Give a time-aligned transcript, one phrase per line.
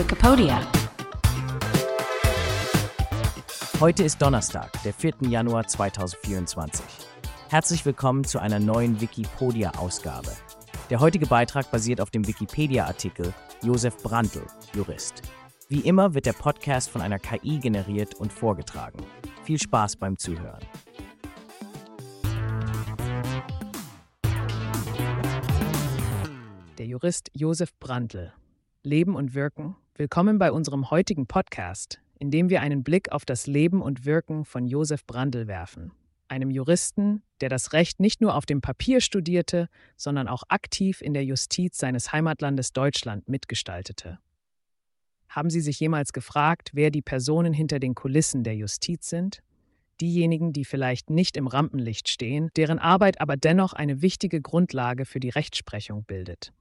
[0.00, 0.66] Wikipedia.
[3.80, 5.28] Heute ist Donnerstag, der 4.
[5.28, 6.82] Januar 2024.
[7.50, 10.30] Herzlich willkommen zu einer neuen Wikipedia-Ausgabe.
[10.88, 15.20] Der heutige Beitrag basiert auf dem Wikipedia-Artikel Josef Brandl, Jurist.
[15.68, 19.04] Wie immer wird der Podcast von einer KI generiert und vorgetragen.
[19.44, 20.64] Viel Spaß beim Zuhören.
[26.78, 28.32] Der Jurist Josef Brandl.
[28.82, 29.76] Leben und Wirken.
[29.94, 34.46] Willkommen bei unserem heutigen Podcast, in dem wir einen Blick auf das Leben und Wirken
[34.46, 35.92] von Josef Brandl werfen.
[36.28, 41.12] Einem Juristen, der das Recht nicht nur auf dem Papier studierte, sondern auch aktiv in
[41.12, 44.18] der Justiz seines Heimatlandes Deutschland mitgestaltete.
[45.28, 49.42] Haben Sie sich jemals gefragt, wer die Personen hinter den Kulissen der Justiz sind?
[50.00, 55.20] Diejenigen, die vielleicht nicht im Rampenlicht stehen, deren Arbeit aber dennoch eine wichtige Grundlage für
[55.20, 56.54] die Rechtsprechung bildet.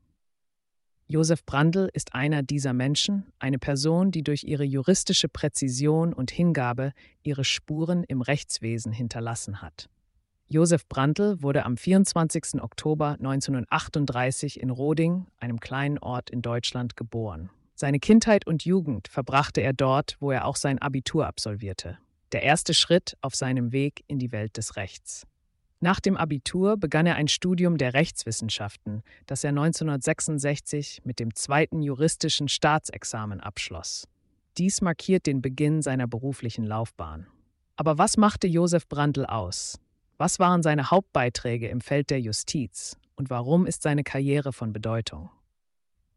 [1.11, 6.93] Josef Brandl ist einer dieser Menschen, eine Person, die durch ihre juristische Präzision und Hingabe
[7.23, 9.89] ihre Spuren im Rechtswesen hinterlassen hat.
[10.49, 12.61] Josef Brandl wurde am 24.
[12.61, 17.49] Oktober 1938 in Roding, einem kleinen Ort in Deutschland, geboren.
[17.73, 21.97] Seine Kindheit und Jugend verbrachte er dort, wo er auch sein Abitur absolvierte.
[22.33, 25.25] Der erste Schritt auf seinem Weg in die Welt des Rechts.
[25.81, 31.81] Nach dem Abitur begann er ein Studium der Rechtswissenschaften, das er 1966 mit dem zweiten
[31.81, 34.05] juristischen Staatsexamen abschloss.
[34.57, 37.27] Dies markiert den Beginn seiner beruflichen Laufbahn.
[37.77, 39.79] Aber was machte Josef Brandl aus?
[40.17, 45.29] Was waren seine Hauptbeiträge im Feld der Justiz und warum ist seine Karriere von Bedeutung?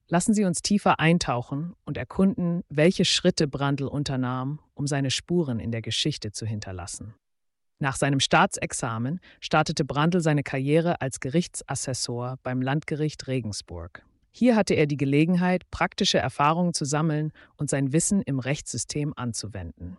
[0.09, 5.71] Lassen Sie uns tiefer eintauchen und erkunden, welche Schritte Brandl unternahm, um seine Spuren in
[5.71, 7.15] der Geschichte zu hinterlassen.
[7.83, 14.05] Nach seinem Staatsexamen startete Brandl seine Karriere als Gerichtsassessor beim Landgericht Regensburg.
[14.31, 19.97] Hier hatte er die Gelegenheit, praktische Erfahrungen zu sammeln und sein Wissen im Rechtssystem anzuwenden.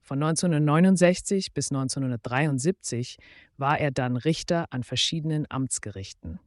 [0.00, 3.18] Von 1969 bis 1973
[3.58, 6.40] war er dann Richter an verschiedenen Amtsgerichten.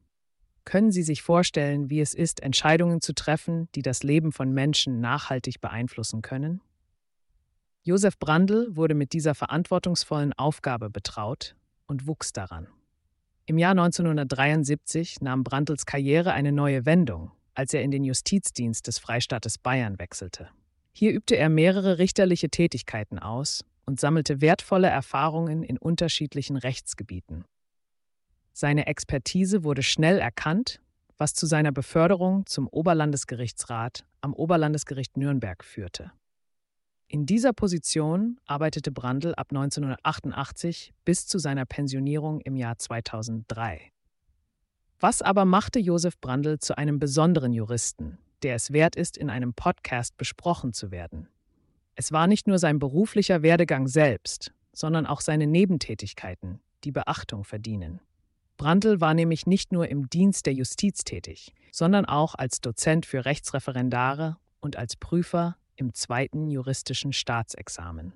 [0.64, 4.98] Können Sie sich vorstellen, wie es ist, Entscheidungen zu treffen, die das Leben von Menschen
[5.00, 6.60] nachhaltig beeinflussen können?
[7.86, 11.54] Josef Brandl wurde mit dieser verantwortungsvollen Aufgabe betraut
[11.86, 12.66] und wuchs daran.
[13.44, 18.98] Im Jahr 1973 nahm Brandls Karriere eine neue Wendung, als er in den Justizdienst des
[18.98, 20.48] Freistaates Bayern wechselte.
[20.90, 27.44] Hier übte er mehrere richterliche Tätigkeiten aus und sammelte wertvolle Erfahrungen in unterschiedlichen Rechtsgebieten.
[28.52, 30.80] Seine Expertise wurde schnell erkannt,
[31.18, 36.10] was zu seiner Beförderung zum Oberlandesgerichtsrat am Oberlandesgericht Nürnberg führte.
[37.08, 43.92] In dieser Position arbeitete Brandl ab 1988 bis zu seiner Pensionierung im Jahr 2003.
[44.98, 49.54] Was aber machte Josef Brandl zu einem besonderen Juristen, der es wert ist, in einem
[49.54, 51.28] Podcast besprochen zu werden?
[51.94, 58.00] Es war nicht nur sein beruflicher Werdegang selbst, sondern auch seine Nebentätigkeiten, die Beachtung verdienen.
[58.56, 63.24] Brandl war nämlich nicht nur im Dienst der Justiz tätig, sondern auch als Dozent für
[63.24, 68.12] Rechtsreferendare und als Prüfer im zweiten juristischen Staatsexamen.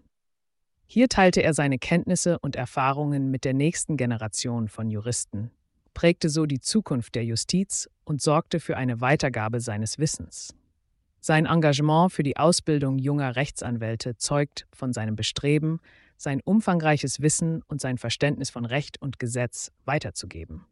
[0.87, 5.51] Hier teilte er seine Kenntnisse und Erfahrungen mit der nächsten Generation von Juristen,
[5.95, 10.55] prägte so die Zukunft der Justiz und sorgte für eine Weitergabe seines Wissens.
[11.21, 15.81] Sein Engagement für die Ausbildung junger Rechtsanwälte zeugt von seinem Bestreben,
[16.17, 20.67] sein umfangreiches Wissen und sein Verständnis von Recht und Gesetz weiterzugeben.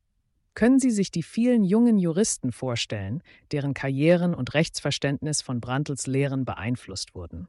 [0.59, 6.45] Können Sie sich die vielen jungen Juristen vorstellen, deren Karrieren und Rechtsverständnis von Brandls Lehren
[6.45, 7.47] beeinflusst wurden?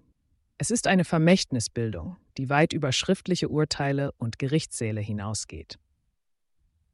[0.60, 5.80] Es ist eine Vermächtnisbildung, die weit über schriftliche Urteile und Gerichtssäle hinausgeht.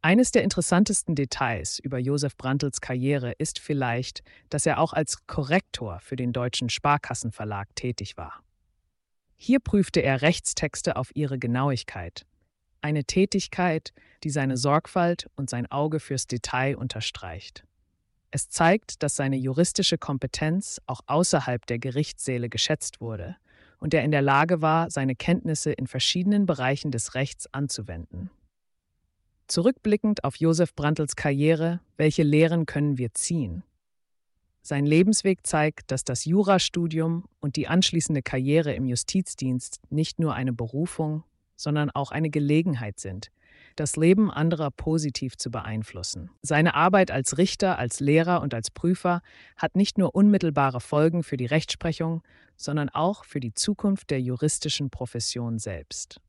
[0.01, 5.99] Eines der interessantesten Details über Josef Brandls Karriere ist vielleicht, dass er auch als Korrektor
[5.99, 8.41] für den Deutschen Sparkassenverlag tätig war.
[9.35, 12.25] Hier prüfte er Rechtstexte auf ihre Genauigkeit
[12.85, 17.63] eine Tätigkeit, die seine Sorgfalt und sein Auge fürs Detail unterstreicht.
[18.29, 23.37] Es zeigt, dass seine juristische Kompetenz auch außerhalb der Gerichtssäle geschätzt wurde
[23.79, 28.29] und er in der Lage war, seine Kenntnisse in verschiedenen Bereichen des Rechts anzuwenden.
[29.47, 33.63] Zurückblickend auf Josef Brandls Karriere, welche Lehren können wir ziehen?
[34.61, 40.53] Sein Lebensweg zeigt, dass das Jurastudium und die anschließende Karriere im Justizdienst nicht nur eine
[40.53, 41.23] Berufung,
[41.55, 43.31] sondern auch eine Gelegenheit sind,
[43.75, 46.29] das Leben anderer positiv zu beeinflussen.
[46.41, 49.21] Seine Arbeit als Richter, als Lehrer und als Prüfer
[49.57, 52.23] hat nicht nur unmittelbare Folgen für die Rechtsprechung,
[52.55, 56.21] sondern auch für die Zukunft der juristischen Profession selbst.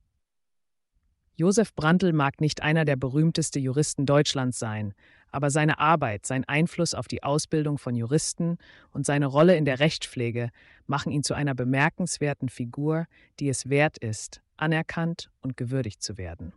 [1.38, 4.94] Josef Brandl mag nicht einer der berühmtesten Juristen Deutschlands sein,
[5.31, 8.56] aber seine Arbeit, sein Einfluss auf die Ausbildung von Juristen
[8.90, 10.49] und seine Rolle in der Rechtspflege
[10.87, 13.05] machen ihn zu einer bemerkenswerten Figur,
[13.38, 16.52] die es wert ist, anerkannt und gewürdigt zu werden.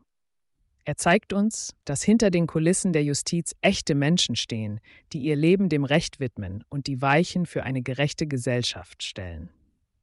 [0.86, 4.80] Er zeigt uns, dass hinter den Kulissen der Justiz echte Menschen stehen,
[5.14, 9.50] die ihr Leben dem Recht widmen und die Weichen für eine gerechte Gesellschaft stellen.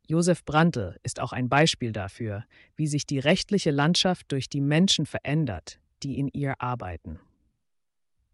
[0.08, 2.44] Josef Brandl ist auch ein Beispiel dafür,
[2.76, 7.19] wie sich die rechtliche Landschaft durch die Menschen verändert, die in ihr arbeiten.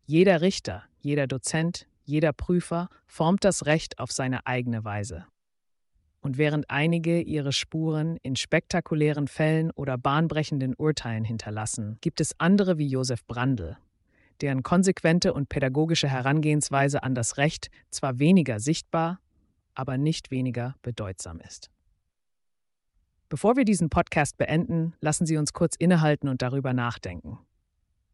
[0.05, 5.25] Jeder Richter, jeder Dozent, jeder Prüfer formt das Recht auf seine eigene Weise.
[6.23, 12.79] Und während einige ihre Spuren in spektakulären Fällen oder bahnbrechenden Urteilen hinterlassen, gibt es andere
[12.79, 13.77] wie Josef Brandl,
[14.41, 19.19] deren konsequente und pädagogische Herangehensweise an das Recht zwar weniger sichtbar,
[19.75, 21.71] aber nicht weniger bedeutsam ist.
[23.29, 27.39] Bevor wir diesen Podcast beenden, lassen Sie uns kurz innehalten und darüber nachdenken.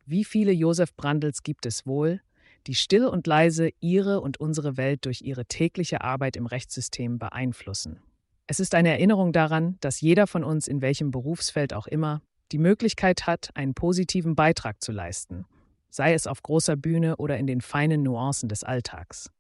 [0.07, 2.23] Wie viele Josef Brandls gibt es wohl,
[2.69, 8.01] die still und leise ihre und unsere Welt durch ihre tägliche Arbeit im Rechtssystem beeinflussen?
[8.47, 12.23] Es ist eine Erinnerung daran, dass jeder von uns in welchem Berufsfeld auch immer
[12.53, 15.45] die Möglichkeit hat, einen positiven Beitrag zu leisten,
[15.91, 19.31] sei es auf großer Bühne oder in den feinen Nuancen des Alltags.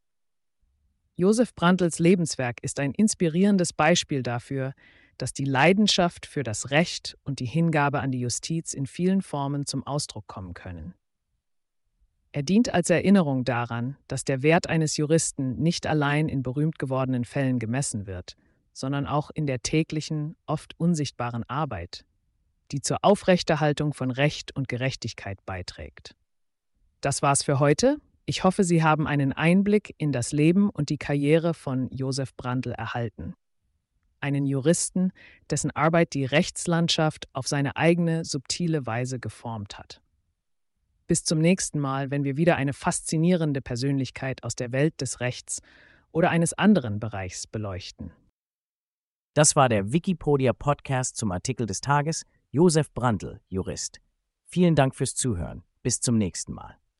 [1.16, 4.72] Josef Brandls Lebenswerk ist ein inspirierendes Beispiel dafür,
[5.18, 9.66] dass die Leidenschaft für das Recht und die Hingabe an die Justiz in vielen Formen
[9.66, 10.94] zum Ausdruck kommen können.
[12.32, 17.24] Er dient als Erinnerung daran, dass der Wert eines Juristen nicht allein in berühmt gewordenen
[17.24, 18.36] Fällen gemessen wird,
[18.72, 22.04] sondern auch in der täglichen, oft unsichtbaren Arbeit,
[22.70, 26.14] die zur Aufrechterhaltung von Recht und Gerechtigkeit beiträgt.
[27.00, 27.96] Das war's für heute.
[28.26, 32.72] Ich hoffe, Sie haben einen Einblick in das Leben und die Karriere von Josef Brandl
[32.72, 33.34] erhalten.
[34.20, 35.12] Einen Juristen,
[35.48, 40.02] dessen Arbeit die Rechtslandschaft auf seine eigene subtile Weise geformt hat.
[41.08, 45.62] Bis zum nächsten Mal, wenn wir wieder eine faszinierende Persönlichkeit aus der Welt des Rechts
[46.12, 48.12] oder eines anderen Bereichs beleuchten.
[49.34, 54.00] Das war der Wikipedia Podcast zum Artikel des Tages Josef Brandl, Jurist.
[54.44, 55.62] Vielen Dank fürs Zuhören.
[55.82, 56.76] Bis zum nächsten Mal.